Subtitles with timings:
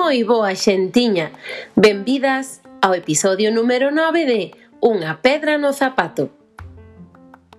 [0.00, 1.28] Moi boa xentiña,
[1.76, 4.40] benvidas ao episodio número 9 de
[4.80, 6.32] Unha pedra no zapato.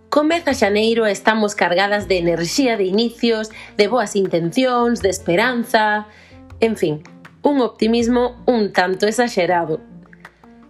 [0.10, 6.10] Comeza xaneiro e estamos cargadas de enerxía de inicios, de boas intencións, de esperanza...
[6.58, 7.06] En fin,
[7.46, 9.78] un optimismo un tanto exagerado.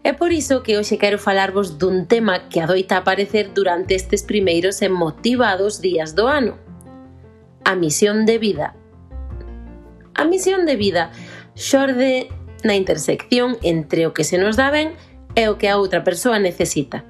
[0.03, 4.83] É por iso que hoxe quero falarvos dun tema que adoita aparecer durante estes primeiros
[4.83, 6.59] e motivados días do ano.
[7.63, 8.75] A misión de vida.
[10.19, 11.15] A misión de vida
[11.55, 12.29] xorde
[12.63, 14.93] na intersección entre o que se nos dá ben
[15.35, 17.03] e o que a outra persoa necesita.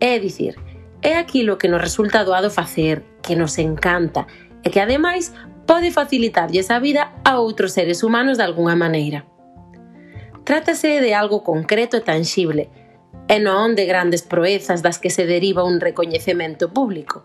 [0.00, 0.56] É dicir,
[1.02, 4.26] é aquilo que nos resulta doado facer, que nos encanta
[4.64, 5.32] e que ademais
[5.66, 9.26] pode facilitarlles a vida a outros seres humanos de algunha maneira.
[10.44, 12.72] Trátase de algo concreto e tangible,
[13.28, 17.20] e non de grandes proezas das que se deriva un recoñecemento público.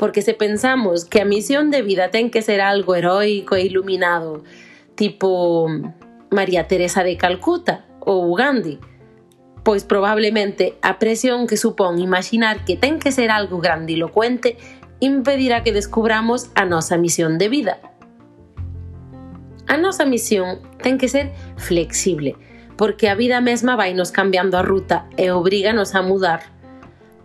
[0.00, 4.40] Porque se pensamos que a misión de vida ten que ser algo heroico e iluminado,
[4.98, 5.70] tipo
[6.28, 8.80] María Teresa de Calcuta ou Gandhi,
[9.62, 14.58] pois probablemente a presión que supón imaginar que ten que ser algo grandilocuente
[14.98, 17.78] impedirá que descubramos a nosa misión de vida.
[19.70, 22.34] A nosa misión ten que ser flexible,
[22.74, 26.57] porque a vida mesma vai nos cambiando a ruta e obriganos a mudar.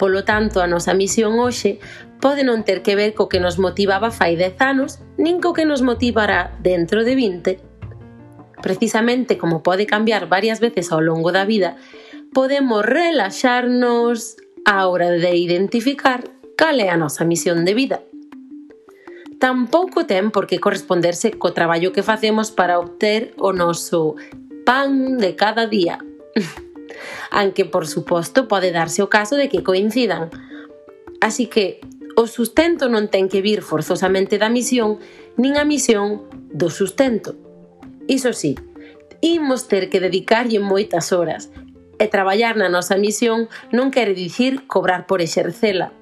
[0.04, 1.80] Polo tanto, a nosa misión hoxe
[2.20, 5.64] pode non ter que ver co que nos motivaba fai 10 anos, nin co que
[5.64, 8.60] nos motivará dentro de 20.
[8.60, 11.80] Precisamente como pode cambiar varias veces ao longo da vida,
[12.36, 14.36] podemos relaxarnos
[14.68, 16.28] á hora de identificar
[16.60, 18.04] cal é a nosa misión de vida.
[19.40, 24.20] Tampouco ten por que corresponderse co traballo que facemos para obter o noso
[24.68, 26.04] pan de cada día.
[27.32, 30.30] aunque por suposto pode darse o caso de que coincidan.
[31.22, 31.80] Así que
[32.16, 35.02] o sustento non ten que vir forzosamente da misión,
[35.40, 37.34] nin a misión do sustento.
[38.06, 38.60] Iso sí,
[39.24, 41.50] imos ter que dedicarlle moitas horas,
[42.00, 45.96] e traballar na nosa misión non quere dicir cobrar por exercela.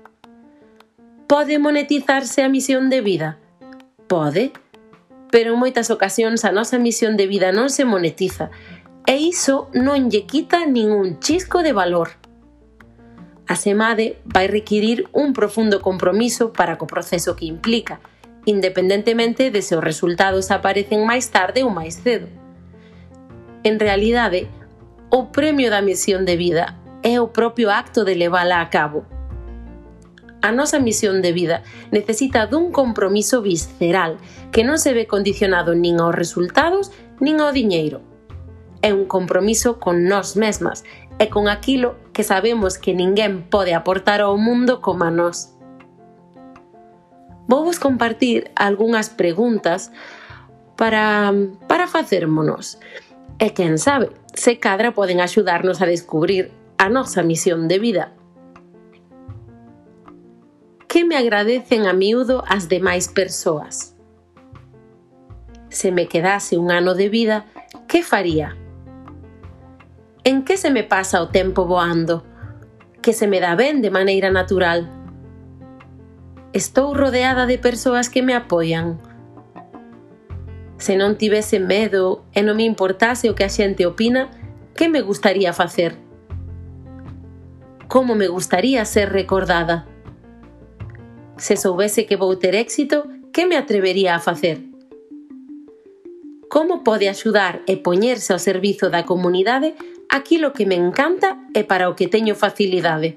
[1.30, 3.40] Pode monetizarse a misión de vida?
[4.08, 4.52] Pode,
[5.32, 8.52] pero en moitas ocasións a nosa misión de vida non se monetiza,
[9.06, 12.14] e iso non lle quita nin un chisco de valor.
[13.48, 18.00] A SEMADE vai requirir un profundo compromiso para co proceso que implica,
[18.46, 22.30] independentemente de se os resultados aparecen máis tarde ou máis cedo.
[23.66, 24.48] En realidade,
[25.10, 29.04] o premio da misión de vida é o propio acto de levala a cabo.
[30.42, 34.18] A nosa misión de vida necesita dun compromiso visceral
[34.50, 36.90] que non se ve condicionado nin aos resultados
[37.22, 38.11] nin ao diñeiro
[38.82, 40.84] é un compromiso con nós mesmas
[41.20, 45.54] e con aquilo que sabemos que ninguén pode aportar ao mundo como a nós.
[47.48, 49.92] Vou vos compartir algunhas preguntas
[50.78, 51.34] para,
[51.68, 52.80] para facérmonos
[53.38, 58.14] e quen sabe, se cadra poden axudarnos a descubrir a nosa misión de vida.
[60.88, 63.98] Que me agradecen a miúdo as demais persoas?
[65.70, 67.46] Se me quedase un ano de vida,
[67.88, 68.61] que faría?
[70.52, 72.26] que se me pasa o tempo voando,
[73.02, 74.92] que se me dá ben de maneira natural.
[76.52, 79.00] Estou rodeada de persoas que me apoian.
[80.76, 84.28] Se non tivese medo e non me importase o que a xente opina,
[84.76, 85.96] que me gustaría facer?
[87.88, 89.88] Como me gustaría ser recordada?
[91.40, 94.68] Se soubese que vou ter éxito, que me atrevería a facer?
[96.52, 99.80] Como pode axudar e poñerse ao servizo da comunidade
[100.12, 103.16] aquilo que me encanta e para o que teño facilidade.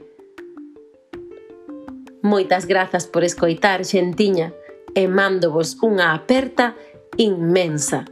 [2.23, 4.55] Moitas grazas por escoitar, xentiña,
[4.95, 6.79] e mándovos unha aperta
[7.19, 8.07] inmensa.